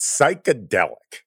[0.00, 1.24] psychedelic.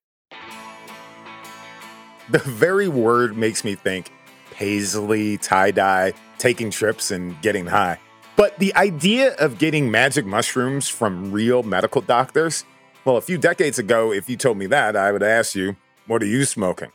[2.30, 4.12] The very word makes me think
[4.52, 8.00] paisley, tie dye, taking trips, and getting high.
[8.36, 12.64] But the idea of getting magic mushrooms from real medical doctors,
[13.04, 15.76] well, a few decades ago, if you told me that, I would ask you,
[16.08, 16.92] what are you smoking?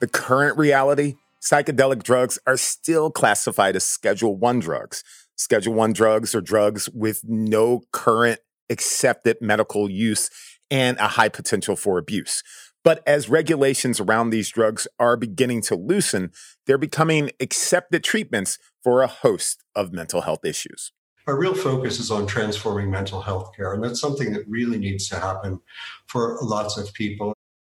[0.00, 5.04] The current reality psychedelic drugs are still classified as Schedule 1 drugs.
[5.36, 10.30] Schedule 1 drugs are drugs with no current accepted medical use
[10.70, 12.42] and a high potential for abuse.
[12.84, 16.30] But as regulations around these drugs are beginning to loosen,
[16.66, 20.92] they're becoming accepted treatments for a host of mental health issues.
[21.26, 25.08] Our real focus is on transforming mental health care, and that's something that really needs
[25.08, 25.60] to happen
[26.06, 27.32] for lots of people.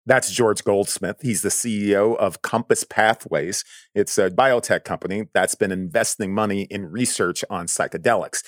[0.04, 1.18] That's George Goldsmith.
[1.22, 3.64] He's the CEO of Compass Pathways.
[3.94, 8.42] It's a biotech company that's been investing money in research on psychedelics.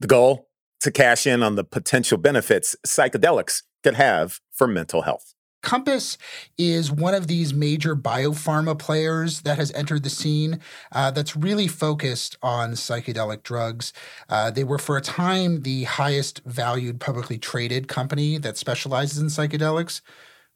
[0.00, 0.48] The goal?
[0.80, 5.34] To cash in on the potential benefits psychedelics could have for mental health.
[5.62, 6.16] Compass
[6.56, 10.60] is one of these major biopharma players that has entered the scene
[10.92, 13.92] uh, that's really focused on psychedelic drugs.
[14.28, 19.26] Uh, they were, for a time, the highest valued publicly traded company that specializes in
[19.26, 20.00] psychedelics,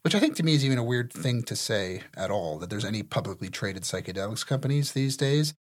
[0.03, 2.71] which I think to me is even a weird thing to say at all that
[2.71, 5.53] there's any publicly traded psychedelics companies these days.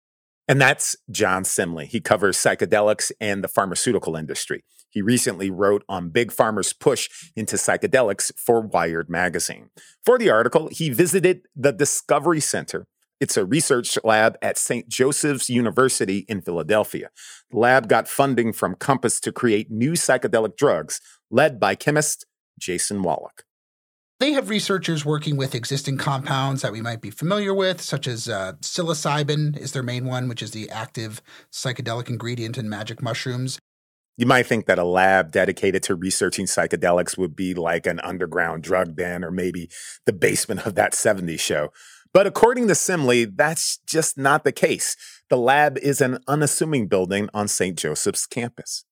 [0.49, 1.87] And that's John Semley.
[1.87, 4.65] He covers psychedelics and the pharmaceutical industry.
[4.91, 9.71] He recently wrote on Big Pharma's push into psychedelics for Wired magazine.
[10.05, 12.87] For the article, he visited the Discovery Center.
[13.19, 14.89] It's a research lab at St.
[14.89, 17.09] Joseph's University in Philadelphia.
[17.51, 22.27] The lab got funding from Compass to create new psychedelic drugs, led by chemist
[22.59, 23.45] Jason Wallach.
[24.23, 28.29] They have researchers working with existing compounds that we might be familiar with, such as
[28.29, 31.21] uh, psilocybin is their main one, which is the active
[31.51, 33.59] psychedelic ingredient in magic mushrooms.
[34.17, 38.63] You might think that a lab dedicated to researching psychedelics would be like an underground
[38.63, 39.69] drug den or maybe
[40.07, 41.71] the basement of that 70s show.
[42.15, 44.97] But according to Semley, that's just not the case.
[45.31, 47.77] The lab is an unassuming building on St.
[47.77, 48.85] Joseph's campus.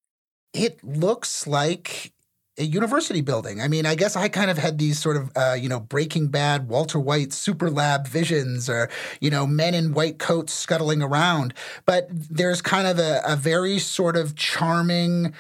[0.53, 2.15] It looks like
[2.61, 3.61] a university building.
[3.61, 6.29] I mean, I guess I kind of had these sort of, uh, you know, Breaking
[6.29, 8.91] Bad, Walter White super lab visions or,
[9.21, 11.55] you know, men in white coats scuttling around.
[11.87, 15.33] But there's kind of a, a very sort of charming,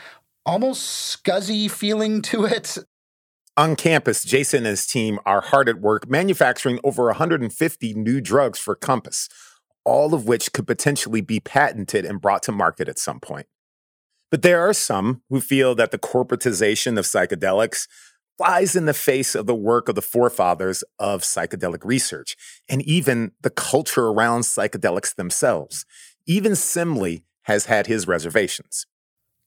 [0.47, 2.78] almost scuzzy feeling to it.
[3.56, 8.58] On campus, Jason and his team are hard at work manufacturing over 150 new drugs
[8.58, 9.28] for Compass,
[9.84, 13.47] all of which could potentially be patented and brought to market at some point.
[14.31, 17.89] But there are some who feel that the corporatization of psychedelics
[18.39, 22.37] flies in the face of the work of the forefathers of psychedelic research
[22.69, 25.85] and even the culture around psychedelics themselves.
[26.27, 28.87] Even Semley has had his reservations.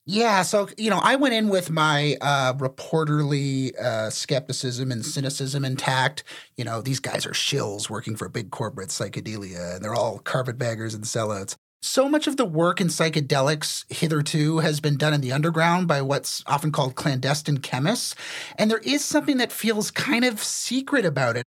[0.05, 5.63] Yeah, so you know, I went in with my uh, reporterly uh, skepticism and cynicism
[5.63, 6.25] intact.
[6.57, 10.93] You know, these guys are shills working for big corporate psychedelia, and they're all carpetbaggers
[10.93, 15.31] and sellouts so much of the work in psychedelics hitherto has been done in the
[15.33, 18.15] underground by what's often called clandestine chemists.
[18.57, 21.45] And there is something that feels kind of secret about it.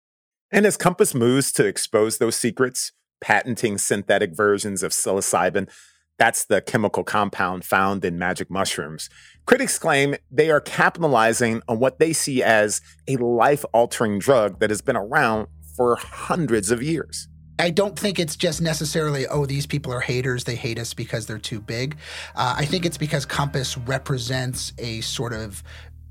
[0.52, 5.70] And as Compass moves to expose those secrets, patenting synthetic versions of psilocybin,
[6.18, 9.08] that's the chemical compound found in magic mushrooms.
[9.46, 14.70] Critics claim they are capitalizing on what they see as a life altering drug that
[14.70, 17.28] has been around for hundreds of years.
[17.58, 20.44] I don't think it's just necessarily, oh, these people are haters.
[20.44, 21.96] They hate us because they're too big.
[22.34, 25.62] Uh, I think it's because Compass represents a sort of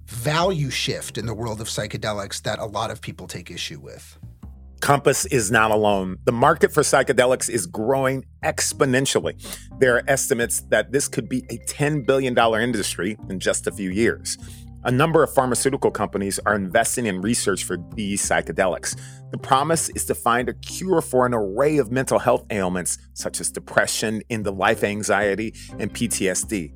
[0.07, 4.17] value shift in the world of psychedelics that a lot of people take issue with.
[4.81, 6.17] Compass is not alone.
[6.25, 9.33] The market for psychedelics is growing exponentially.
[9.79, 13.89] There are estimates that this could be a $10 billion industry in just a few
[13.89, 14.38] years.
[14.85, 18.96] A number of pharmaceutical companies are investing in research for these psychedelics.
[19.31, 23.41] The promise is to find a cure for an array of mental health ailments such
[23.41, 26.72] as depression, end of life anxiety, and PTSD.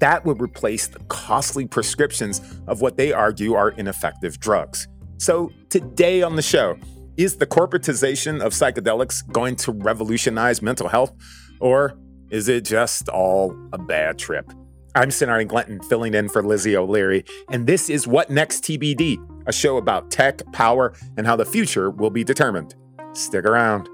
[0.00, 4.88] That would replace the costly prescriptions of what they argue are ineffective drugs.
[5.18, 6.78] So, today on the show,
[7.18, 11.12] is the corporatization of psychedelics going to revolutionize mental health,
[11.60, 11.98] or
[12.30, 14.50] is it just all a bad trip?
[14.96, 19.52] I'm Sonari Glinton, filling in for Lizzie O'Leary, and this is What Next TBD, a
[19.52, 22.76] show about tech, power, and how the future will be determined.
[23.12, 23.88] Stick around.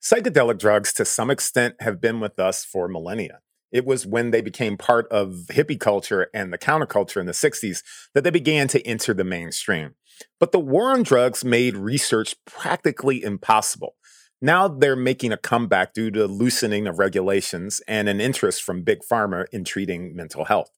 [0.00, 3.40] Psychedelic drugs, to some extent, have been with us for millennia.
[3.70, 7.82] It was when they became part of hippie culture and the counterculture in the 60s
[8.14, 9.96] that they began to enter the mainstream.
[10.40, 13.96] But the war on drugs made research practically impossible.
[14.40, 18.98] Now they're making a comeback due to loosening of regulations and an interest from big
[19.10, 20.70] pharma in treating mental health.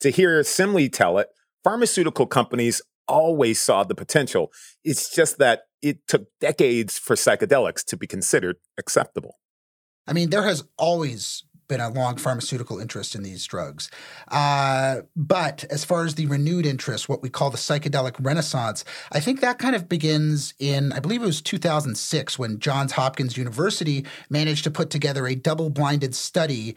[0.00, 1.28] To hear Semley tell it,
[1.64, 4.52] pharmaceutical companies always saw the potential.
[4.84, 9.38] It's just that it took decades for psychedelics to be considered acceptable.
[10.06, 13.90] I mean, there has always been a long pharmaceutical interest in these drugs.
[14.28, 19.20] Uh, but as far as the renewed interest, what we call the psychedelic renaissance, I
[19.20, 24.04] think that kind of begins in, I believe it was 2006 when Johns Hopkins University
[24.30, 26.74] managed to put together a double blinded study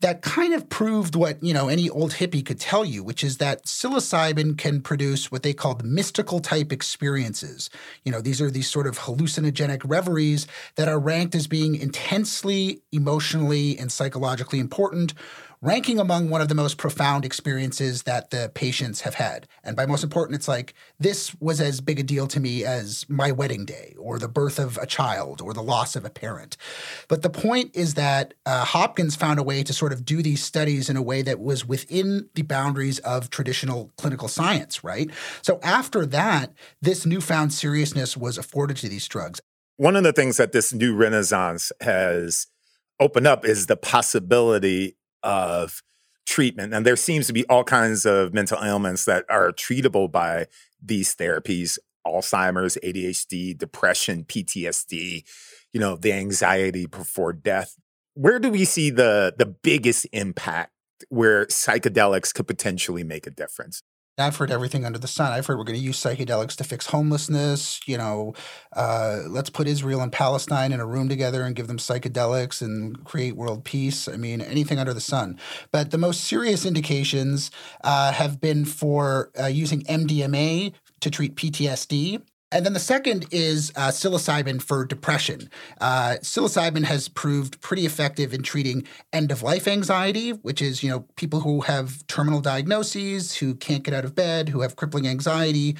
[0.00, 3.38] that kind of proved what you know any old hippie could tell you, which is
[3.38, 7.70] that psilocybin can produce what they call mystical type experiences.
[8.04, 12.82] You know, these are these sort of hallucinogenic reveries that are ranked as being intensely
[12.92, 15.14] emotionally and psychologically important
[15.62, 19.46] ranking among one of the most profound experiences that the patients have had.
[19.62, 23.04] And by most important, it's like this was as big a deal to me as
[23.08, 26.56] my wedding day or the birth of a child or the loss of a parent.
[27.08, 30.42] But the point is that uh, Hopkins found a way to sort of do these
[30.42, 35.10] studies in a way that was within the boundaries of traditional clinical science, right?
[35.42, 39.40] So after that, this newfound seriousness was afforded to these drugs.
[39.76, 42.46] One of the things that this new renaissance has
[42.98, 45.82] opened up is the possibility of
[46.26, 46.72] treatment.
[46.72, 50.46] And there seems to be all kinds of mental ailments that are treatable by
[50.82, 55.24] these therapies Alzheimer's, ADHD, depression, PTSD,
[55.72, 57.76] you know, the anxiety before death.
[58.14, 60.72] Where do we see the the biggest impact
[61.08, 63.82] where psychedelics could potentially make a difference?
[64.22, 65.32] I've heard everything under the sun.
[65.32, 67.80] I've heard we're going to use psychedelics to fix homelessness.
[67.86, 68.34] You know,
[68.72, 73.04] uh, let's put Israel and Palestine in a room together and give them psychedelics and
[73.04, 74.08] create world peace.
[74.08, 75.38] I mean, anything under the sun.
[75.70, 77.50] But the most serious indications
[77.82, 83.72] uh, have been for uh, using MDMA to treat PTSD and then the second is
[83.76, 85.48] uh, psilocybin for depression.
[85.80, 90.90] Uh, psilocybin has proved pretty effective in treating end of life anxiety, which is, you
[90.90, 95.06] know, people who have terminal diagnoses, who can't get out of bed, who have crippling
[95.06, 95.76] anxiety.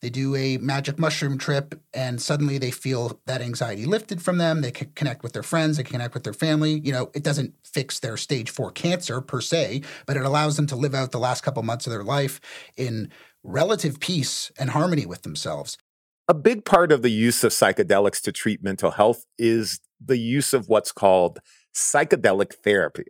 [0.00, 4.60] They do a magic mushroom trip and suddenly they feel that anxiety lifted from them.
[4.60, 6.80] They can connect with their friends, they can connect with their family.
[6.84, 10.66] You know, it doesn't fix their stage four cancer per se, but it allows them
[10.68, 12.40] to live out the last couple months of their life
[12.76, 13.10] in
[13.42, 15.78] relative peace and harmony with themselves.
[16.26, 20.54] A big part of the use of psychedelics to treat mental health is the use
[20.54, 21.38] of what's called
[21.76, 23.04] psychedelic therapy.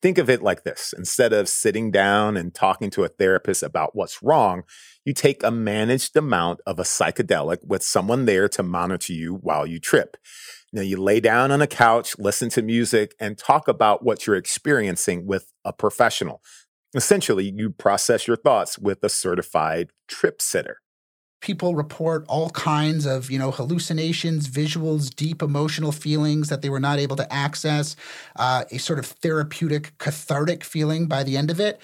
[0.00, 3.96] Think of it like this instead of sitting down and talking to a therapist about
[3.96, 4.62] what's wrong,
[5.04, 9.66] you take a managed amount of a psychedelic with someone there to monitor you while
[9.66, 10.16] you trip.
[10.72, 14.36] Now, you lay down on a couch, listen to music, and talk about what you're
[14.36, 16.40] experiencing with a professional.
[16.94, 20.78] Essentially, you process your thoughts with a certified trip sitter
[21.40, 26.80] people report all kinds of you know hallucinations visuals deep emotional feelings that they were
[26.80, 27.96] not able to access
[28.36, 31.80] uh, a sort of therapeutic cathartic feeling by the end of it.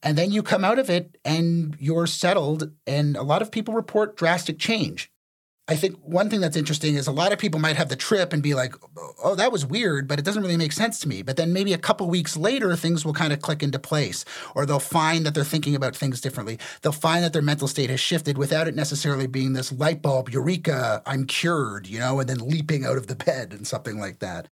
[0.00, 3.74] And then you come out of it and you're settled and a lot of people
[3.74, 5.10] report drastic change
[5.70, 8.32] I think one thing that's interesting is a lot of people might have the trip
[8.32, 8.74] and be like,
[9.22, 11.20] oh, that was weird, but it doesn't really make sense to me.
[11.20, 14.24] But then maybe a couple weeks later, things will kind of click into place,
[14.54, 16.58] or they'll find that they're thinking about things differently.
[16.80, 20.30] They'll find that their mental state has shifted without it necessarily being this light bulb,
[20.30, 24.20] eureka, I'm cured, you know, and then leaping out of the bed and something like
[24.20, 24.48] that.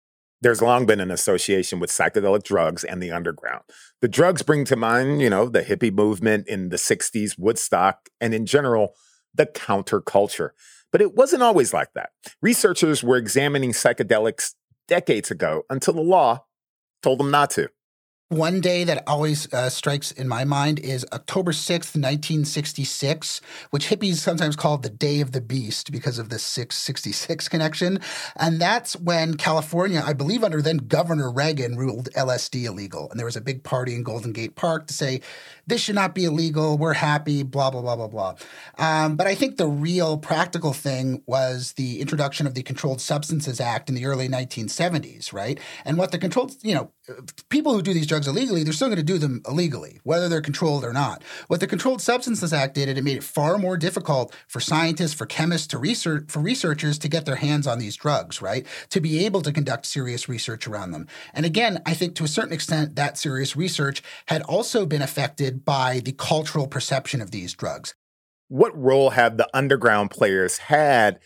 [0.42, 3.62] There's long been an association with psychedelic drugs and the underground.
[4.00, 8.32] The drugs bring to mind, you know, the hippie movement in the 60s, Woodstock, and
[8.32, 8.94] in general,
[9.34, 10.50] the counterculture.
[10.92, 12.10] But it wasn't always like that.
[12.42, 14.54] Researchers were examining psychedelics
[14.88, 16.44] decades ago until the law
[17.02, 17.70] told them not to.
[18.30, 24.18] One day that always uh, strikes in my mind is October 6th, 1966, which hippies
[24.18, 27.98] sometimes call the Day of the Beast because of the 666 connection.
[28.36, 33.10] And that's when California, I believe under then Governor Reagan, ruled LSD illegal.
[33.10, 35.22] And there was a big party in Golden Gate Park to say,
[35.70, 36.76] this should not be illegal.
[36.76, 38.34] We're happy, blah, blah, blah, blah, blah.
[38.76, 43.60] Um, but I think the real practical thing was the introduction of the Controlled Substances
[43.60, 45.58] Act in the early 1970s, right?
[45.84, 46.90] And what the controlled, you know,
[47.48, 50.40] people who do these drugs illegally, they're still going to do them illegally, whether they're
[50.40, 51.22] controlled or not.
[51.48, 55.26] What the Controlled Substances Act did, it made it far more difficult for scientists, for
[55.26, 58.66] chemists, to research, for researchers to get their hands on these drugs, right?
[58.90, 61.06] To be able to conduct serious research around them.
[61.32, 65.59] And again, I think to a certain extent, that serious research had also been affected
[65.64, 67.94] by the cultural perception of these drugs.
[68.48, 71.20] What role have the underground players had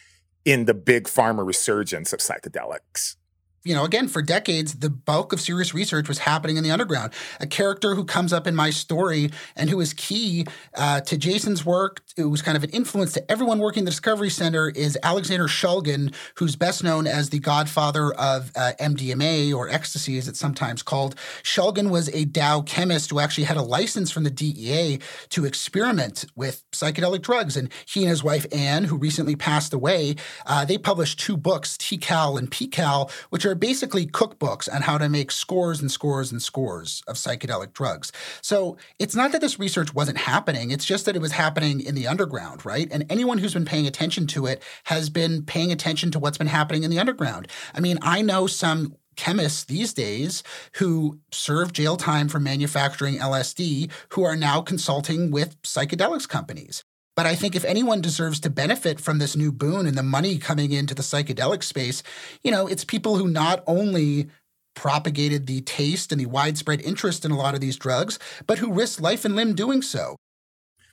[0.44, 3.16] in the big pharma resurgence of psychedelics?
[3.64, 7.14] You know, again, for decades, the bulk of serious research was happening in the underground.
[7.40, 11.64] A character who comes up in my story and who is key uh, to Jason's
[11.64, 14.99] work, who was kind of an influence to everyone working in the Discovery Center, is
[15.02, 20.38] Alexander Shulgin, who's best known as the godfather of uh, MDMA or ecstasy, as it's
[20.38, 21.14] sometimes called.
[21.42, 24.99] Shulgin was a Dow chemist who actually had a license from the DEA
[25.30, 27.56] to experiment with psychedelic drugs.
[27.56, 31.78] And he and his wife, Ann, who recently passed away, uh, they published two books,
[31.78, 36.32] TiHKAL and PiHKAL, which are are basically cookbooks on how to make scores and scores
[36.32, 38.11] and scores of psychedelic drugs.
[38.42, 41.94] So it's not that this research wasn't happening, it's just that it was happening in
[41.94, 42.88] the underground, right?
[42.90, 46.49] And anyone who's been paying attention to it has been paying attention to what's been
[46.49, 47.46] happening in the underground.
[47.75, 50.42] I mean, I know some chemists these days
[50.78, 56.82] who serve jail time for manufacturing LSD who are now consulting with psychedelics companies.
[57.16, 60.38] But I think if anyone deserves to benefit from this new boon and the money
[60.38, 62.02] coming into the psychedelic space,
[62.42, 64.28] you know, it's people who not only
[64.75, 68.73] propagated the taste and the widespread interest in a lot of these drugs, but who
[68.73, 70.16] risked life and limb doing so.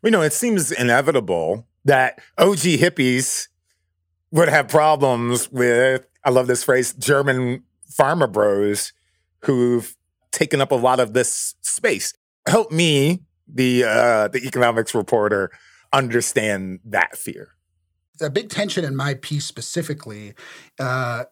[0.03, 3.47] You know it seems inevitable that OG hippies
[4.31, 8.93] would have problems with, I love this phrase, German pharma bros
[9.43, 9.95] who've
[10.31, 12.13] taken up a lot of this space.
[12.47, 15.51] Help me, the uh, the economics reporter,
[15.93, 17.49] understand that fear.
[18.21, 20.35] A big tension in my piece specifically
[20.79, 21.23] uh,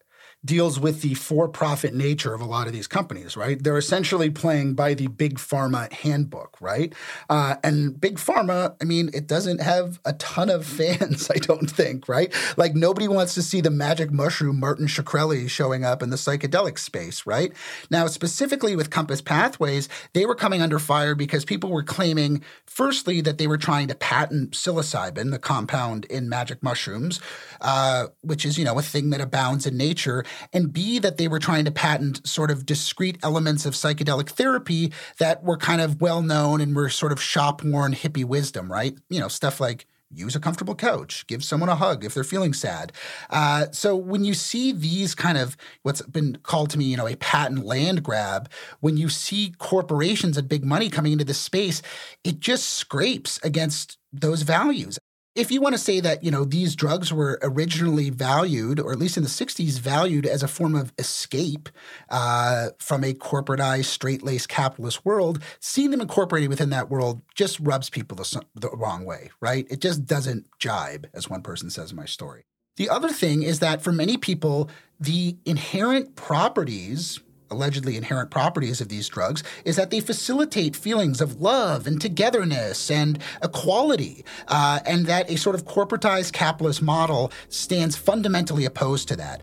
[0.46, 3.62] deals with the for-profit nature of a lot of these companies, right?
[3.62, 6.93] They're essentially playing by the big pharma handbook, right?
[7.29, 11.69] Uh, and big pharma, I mean, it doesn't have a ton of fans, I don't
[11.69, 12.34] think, right?
[12.55, 16.79] Like nobody wants to see the magic mushroom Martin Shkreli showing up in the psychedelic
[16.79, 17.51] space, right?
[17.91, 23.19] Now, specifically with Compass Pathways, they were coming under fire because people were claiming, firstly,
[23.22, 27.19] that they were trying to patent psilocybin, the compound in magic mushrooms,
[27.60, 31.27] uh, which is, you know, a thing that abounds in nature and B, that they
[31.27, 36.01] were trying to patent sort of discrete elements of psychedelic therapy that were kind of
[36.01, 38.98] well known and were sort of shop worn hippie wisdom, right?
[39.09, 42.53] You know, stuff like use a comfortable couch, give someone a hug if they're feeling
[42.53, 42.91] sad.
[43.29, 47.07] Uh, so when you see these kind of what's been called to me, you know,
[47.07, 51.81] a patent land grab, when you see corporations and big money coming into this space,
[52.24, 54.98] it just scrapes against those values
[55.39, 59.00] if you want to say that you know these drugs were originally valued or at
[59.00, 61.69] least in the 60s valued as a form of escape
[62.10, 67.89] uh, from a corporatized straight-laced capitalist world seeing them incorporated within that world just rubs
[67.89, 69.65] people the, the wrong way right?
[69.69, 72.43] It just doesn't jibe as one person says in my story.
[72.75, 74.69] The other thing is that for many people
[75.00, 81.41] the inherent properties allegedly inherent properties of these drugs is that they facilitate feelings of
[81.41, 87.95] love and togetherness and equality, uh, and that a sort of corporatized capitalist model stands
[87.95, 89.41] fundamentally opposed to that.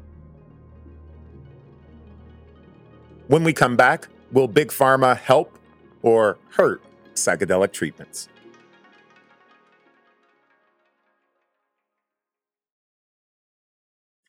[3.28, 5.58] When we come back, will Big Pharma help
[6.02, 6.82] or hurt
[7.14, 8.28] psychedelic treatments?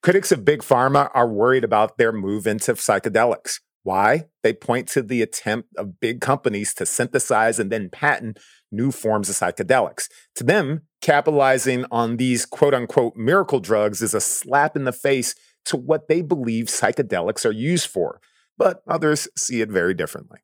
[0.01, 3.60] Critics of Big Pharma are worried about their move into psychedelics.
[3.88, 4.25] Why?
[4.44, 8.38] They point to the attempt of big companies to synthesize and then patent
[8.70, 10.10] new forms of psychedelics.
[10.36, 15.36] To them, capitalizing on these quote unquote miracle drugs is a slap in the face
[15.67, 18.20] to what they believe psychedelics are used for.
[18.58, 20.39] But others see it very differently.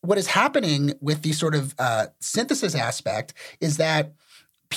[0.00, 4.14] What is happening with the sort of uh, synthesis aspect is that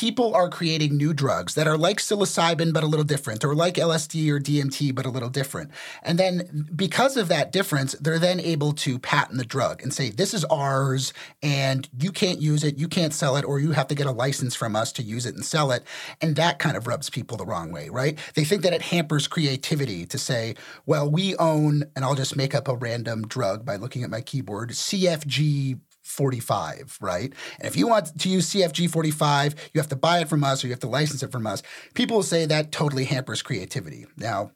[0.04, 3.76] people are creating new drugs that are like psilocybin but a little different or like
[3.76, 5.72] LSD or DMT but a little different.
[6.02, 10.10] And then because of that difference, they're then able to patent the drug and say
[10.10, 13.88] this is ours and you can't use it, you can't sell it or you have
[13.88, 15.86] to get a license from us to use it and sell it.
[16.20, 18.20] And that kind of rubs people the wrong way, right?
[18.34, 20.56] They think that it hampers creativity to say,
[20.86, 24.20] well, we own and I'll just make up a random drug by looking at my
[24.20, 27.34] keyboard, CFG 45, right?
[27.60, 30.64] And if you want to use CFG 45, you have to buy it from us
[30.64, 31.64] or you have to license it from us.
[31.94, 34.06] People will say that totally hampers creativity.
[34.18, 34.52] Now,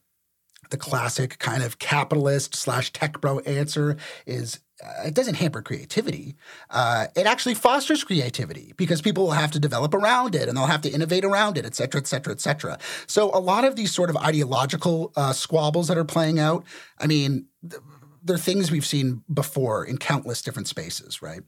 [0.70, 6.36] the classic kind of capitalist slash tech bro answer is uh, it doesn't hamper creativity.
[6.70, 10.68] Uh, it actually fosters creativity because people will have to develop around it and they'll
[10.68, 12.77] have to innovate around it, et cetera, et cetera, et cetera.
[13.08, 16.63] So a lot of these sort of ideological uh, squabbles that are playing out,
[17.00, 17.82] I mean, th-
[18.28, 21.42] they're things we've seen before in countless different spaces, right?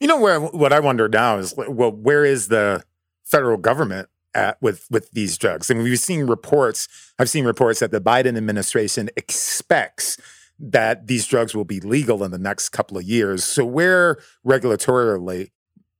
[0.00, 2.84] You know where what I wonder now is well, where is the
[3.24, 5.70] federal government at with with these drugs?
[5.70, 6.86] I mean, we've seen reports.
[7.18, 10.18] I've seen reports that the Biden administration expects
[10.58, 13.44] that these drugs will be legal in the next couple of years.
[13.44, 15.50] So where regulatorily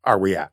[0.05, 0.52] are we at?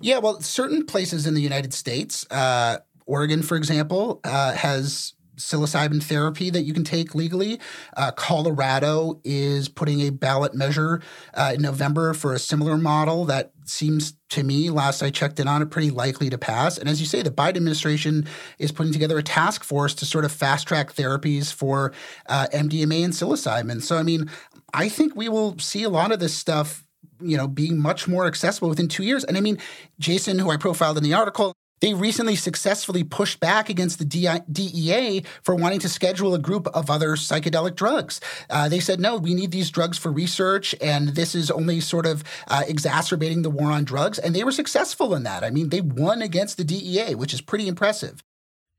[0.00, 6.02] Yeah, well, certain places in the United States, uh, Oregon, for example, uh, has psilocybin
[6.02, 7.60] therapy that you can take legally.
[7.96, 11.00] Uh, Colorado is putting a ballot measure
[11.34, 15.48] uh, in November for a similar model that seems to me, last I checked in
[15.48, 16.78] on it, pretty likely to pass.
[16.78, 18.26] And as you say, the Biden administration
[18.58, 21.92] is putting together a task force to sort of fast track therapies for
[22.26, 23.82] uh, MDMA and psilocybin.
[23.82, 24.30] So, I mean,
[24.72, 26.84] I think we will see a lot of this stuff
[27.20, 29.56] you know being much more accessible within two years and i mean
[30.00, 34.06] jason who i profiled in the article they recently successfully pushed back against the
[34.50, 38.22] DEA for wanting to schedule a group of other psychedelic drugs.
[38.48, 42.06] Uh, they said, no, we need these drugs for research, and this is only sort
[42.06, 44.18] of uh, exacerbating the war on drugs.
[44.18, 45.44] And they were successful in that.
[45.44, 48.24] I mean, they won against the DEA, which is pretty impressive.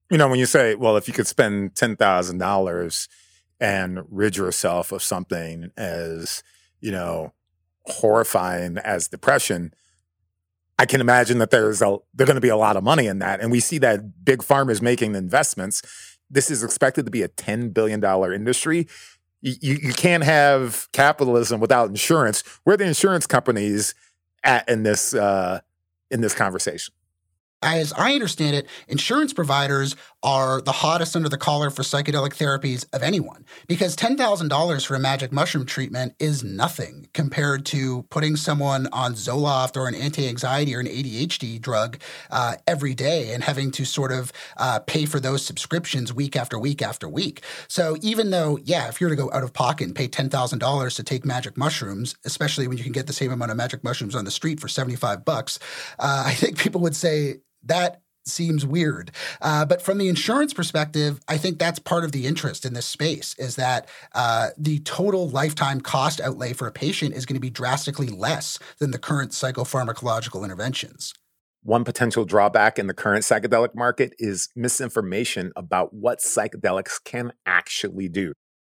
[0.10, 3.08] You know, when you say, well, if you could spend $10,000
[3.60, 6.42] and rid yourself of something as,
[6.82, 7.34] you know,
[7.86, 9.76] horrifying as depression,
[10.78, 13.20] I can imagine that there's a there's going to be a lot of money in
[13.20, 15.82] that, and we see that big pharma is making investments.
[16.30, 18.88] This is expected to be a ten billion dollar industry.
[19.42, 22.44] You, you can't have capitalism without insurance.
[22.64, 23.94] Where the insurance companies
[24.44, 25.62] at in this uh,
[26.12, 26.94] in this conversation?
[27.66, 32.84] as I understand it, insurance providers are the hottest under the collar for psychedelic therapies
[32.94, 38.88] of anyone because $10,000 for a magic mushroom treatment is nothing compared to putting someone
[38.92, 42.00] on Zoloft or an anti anxiety or an ADHD drug
[42.32, 46.58] uh, every day and having to sort of uh, pay for those subscriptions week after
[46.58, 47.44] week after week.
[47.68, 50.96] So even though, yeah, if you were to go out of pocket and pay $10,000
[50.96, 54.16] to take magic mushrooms, especially when you can get the same amount of magic mushrooms
[54.16, 55.60] on the street for 75 bucks,
[56.00, 59.12] uh, I think people would say that seems weird.
[59.42, 62.86] Uh, but from the insurance perspective, I think that's part of the interest in this
[62.86, 67.42] space is that uh, the total lifetime cost outlay for a patient is going to
[67.42, 71.14] be drastically less than the current psychopharmacological interventions.
[71.64, 78.08] One potential drawback in the current psychedelic market is misinformation about what psychedelics can actually
[78.08, 78.34] do.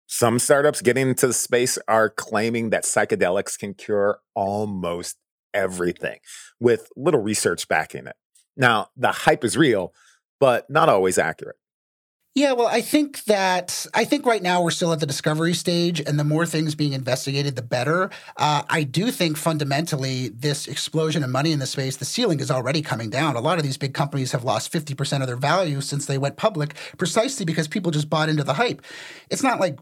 [0.08, 5.18] Some startups getting into the space are claiming that psychedelics can cure almost
[5.54, 6.18] everything
[6.60, 8.16] with little research backing it.
[8.60, 9.94] Now, the hype is real,
[10.40, 11.56] but not always accurate.
[12.36, 16.00] Yeah, well, I think that I think right now we're still at the discovery stage,
[16.00, 18.12] and the more things being investigated, the better.
[18.38, 22.52] Uh, I do think fundamentally this explosion of money in the space, the ceiling is
[22.52, 23.36] already coming down.
[23.36, 26.20] A lot of these big companies have lost fifty percent of their value since they
[26.20, 28.84] went public, precisely because people just bought into the hype.
[29.32, 29.80] It's not like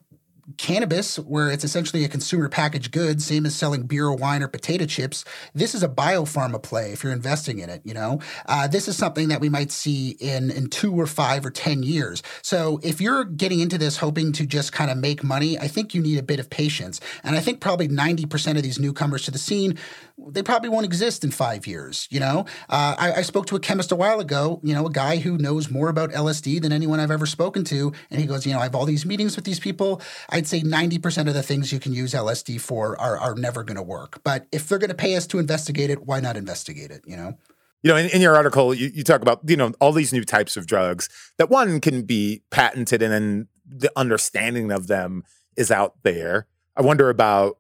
[0.57, 4.47] cannabis, where it's essentially a consumer packaged good, same as selling beer or wine or
[4.47, 7.81] potato chips, this is a biopharma play if you're investing in it.
[7.83, 11.45] You know, uh, this is something that we might see in in two or five
[11.45, 12.23] or ten years.
[12.41, 15.93] So if you're getting into this hoping to just kind of make money, I think
[15.93, 17.01] you need a bit of patience.
[17.23, 19.77] And I think probably ninety percent of these newcomers to the scene,
[20.17, 22.07] they probably won't exist in five years.
[22.09, 24.61] You know, uh, I, I spoke to a chemist a while ago.
[24.63, 27.91] You know, a guy who knows more about LSD than anyone I've ever spoken to,
[28.09, 30.01] and he goes, you know, I have all these meetings with these people.
[30.37, 33.75] I'd say 90% of the things you can use LSD for are, are never going
[33.75, 34.21] to work.
[34.23, 37.17] But if they're going to pay us to investigate it, why not investigate it, you
[37.17, 37.37] know?
[37.83, 40.23] You know, in, in your article, you, you, talk about, you know, all these new
[40.23, 45.23] types of drugs that one can be patented and then the understanding of them
[45.55, 46.47] is out there.
[46.75, 47.57] I wonder about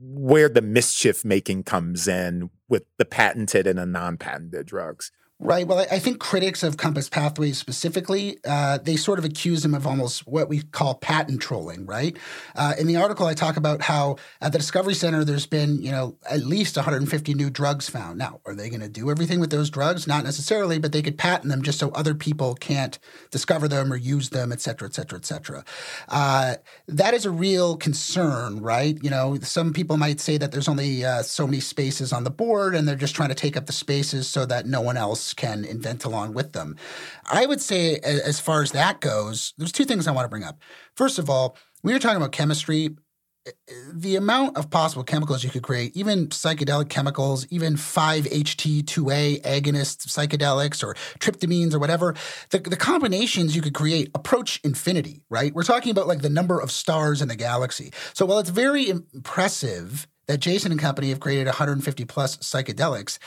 [0.00, 5.12] where the mischief making comes in with the patented and the non patented drugs.
[5.42, 5.66] Right.
[5.66, 9.86] Well, I think critics of Compass Pathways specifically, uh, they sort of accuse him of
[9.86, 12.14] almost what we call patent trolling, right?
[12.54, 15.92] Uh, in the article, I talk about how at the Discovery Center, there's been, you
[15.92, 18.18] know, at least 150 new drugs found.
[18.18, 20.06] Now, are they going to do everything with those drugs?
[20.06, 22.98] Not necessarily, but they could patent them just so other people can't
[23.30, 25.64] discover them or use them, et cetera, et cetera, et cetera.
[26.10, 28.98] Uh, that is a real concern, right?
[29.02, 32.30] You know, some people might say that there's only uh, so many spaces on the
[32.30, 35.29] board and they're just trying to take up the spaces so that no one else
[35.32, 36.76] can invent along with them.
[37.30, 40.44] I would say, as far as that goes, there's two things I want to bring
[40.44, 40.60] up.
[40.94, 42.96] First of all, we were talking about chemistry.
[43.92, 50.84] The amount of possible chemicals you could create, even psychedelic chemicals, even 5-HT2A agonist psychedelics
[50.84, 52.14] or tryptamines or whatever,
[52.50, 55.54] the, the combinations you could create approach infinity, right?
[55.54, 57.92] We're talking about like the number of stars in the galaxy.
[58.12, 63.18] So while it's very impressive that Jason and company have created 150 plus psychedelics,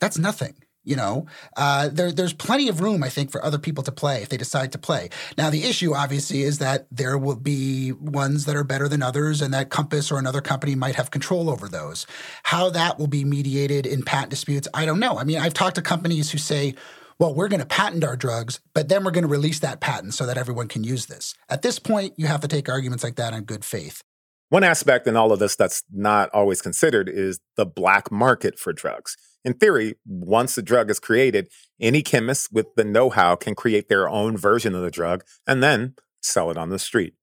[0.00, 3.84] that's nothing you know, uh, there, there's plenty of room, I think, for other people
[3.84, 5.10] to play if they decide to play.
[5.38, 9.40] Now, the issue, obviously, is that there will be ones that are better than others,
[9.40, 12.06] and that Compass or another company might have control over those.
[12.42, 15.18] How that will be mediated in patent disputes, I don't know.
[15.18, 16.74] I mean, I've talked to companies who say,
[17.18, 20.14] well, we're going to patent our drugs, but then we're going to release that patent
[20.14, 21.34] so that everyone can use this.
[21.48, 24.02] At this point, you have to take arguments like that on good faith.
[24.48, 28.72] One aspect in all of this that's not always considered is the black market for
[28.72, 31.48] drugs in theory, once the drug is created
[31.80, 35.62] Any chemist with the know how can create their own version of the drug and
[35.62, 37.14] then sell it on the street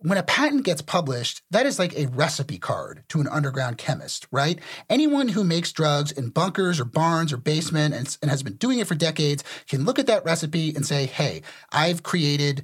[0.00, 4.28] when a patent gets published, that is like a recipe card to an underground chemist,
[4.30, 4.58] right?
[4.88, 8.78] Anyone who makes drugs in bunkers or barns or basement and, and, has been doing
[8.78, 12.62] it for decades can look at that recipe and say, hey, I've created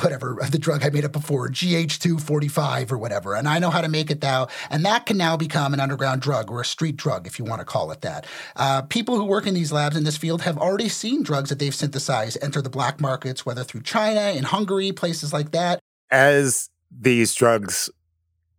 [0.00, 3.88] whatever the drug I made up before, GH245 or whatever, and I know how to
[3.88, 4.48] make it now.
[4.70, 7.60] And that can now become an underground drug or a street drug, if you want
[7.60, 8.26] to call it that.
[8.56, 11.58] Uh, people who work in these labs in this field have already seen drugs that
[11.58, 15.80] they've synthesized enter the black markets, whether through China, in Hungary, places like that.
[16.10, 17.90] As these drugs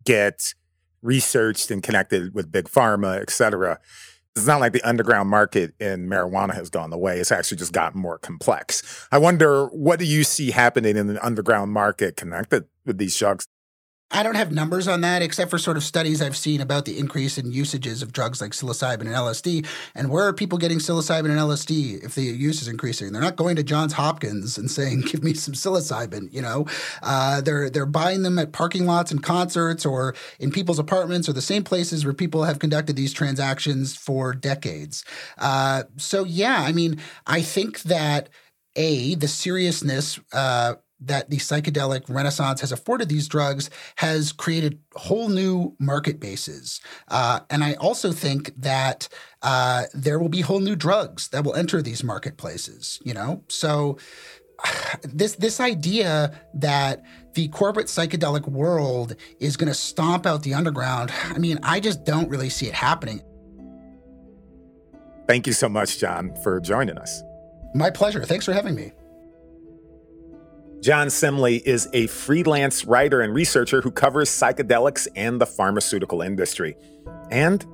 [0.04, 0.54] get
[1.02, 3.78] researched and connected with big pharma, et cetera,
[4.36, 7.18] it's not like the underground market in marijuana has gone away.
[7.18, 9.06] It's actually just gotten more complex.
[9.10, 13.46] I wonder what do you see happening in the underground market connected with these drugs?
[14.12, 16.98] I don't have numbers on that except for sort of studies I've seen about the
[16.98, 19.66] increase in usages of drugs like psilocybin and LSD.
[19.94, 23.12] And where are people getting psilocybin and LSD if the use is increasing?
[23.12, 26.66] They're not going to Johns Hopkins and saying, "Give me some psilocybin." You know,
[27.02, 31.32] uh, they're they're buying them at parking lots and concerts or in people's apartments or
[31.32, 35.04] the same places where people have conducted these transactions for decades.
[35.38, 38.28] Uh, so yeah, I mean, I think that
[38.74, 40.18] a the seriousness.
[40.32, 46.80] Uh, that the psychedelic renaissance has afforded these drugs has created whole new market bases.
[47.08, 49.08] Uh, and I also think that
[49.42, 53.42] uh, there will be whole new drugs that will enter these marketplaces, you know?
[53.48, 53.98] So
[55.02, 57.02] this this idea that
[57.34, 62.04] the corporate psychedelic world is going to stomp out the underground, I mean, I just
[62.04, 63.22] don't really see it happening.
[65.26, 67.22] Thank you so much, John, for joining us.
[67.72, 68.24] My pleasure.
[68.24, 68.90] Thanks for having me.
[70.80, 76.74] John Semley is a freelance writer and researcher who covers psychedelics and the pharmaceutical industry.
[77.30, 77.66] And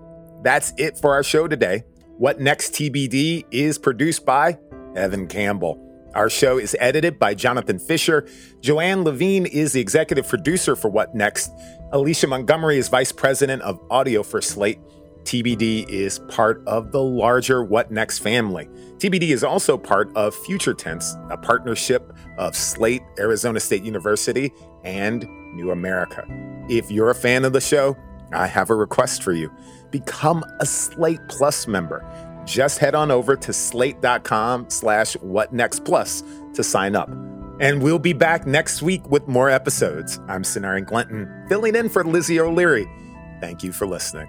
[0.42, 1.84] that's it for our show today.
[2.18, 4.58] What Next TBD is produced by
[4.96, 5.80] Evan Campbell.
[6.16, 8.26] Our show is edited by Jonathan Fischer.
[8.60, 11.52] Joanne Levine is the executive producer for What Next.
[11.92, 14.80] Alicia Montgomery is vice president of audio for Slate.
[15.26, 18.68] TBD is part of the larger What Next family.
[18.98, 24.52] TBD is also part of Future Tense, a partnership of Slate, Arizona State University,
[24.84, 26.24] and New America.
[26.70, 27.96] If you're a fan of the show,
[28.32, 29.50] I have a request for you.
[29.90, 32.04] Become a Slate Plus member.
[32.44, 37.10] Just head on over to slate.com slash whatnextplus to sign up.
[37.58, 40.20] And we'll be back next week with more episodes.
[40.28, 42.86] I'm Sonarian Glinton, filling in for Lizzie O'Leary.
[43.40, 44.28] Thank you for listening.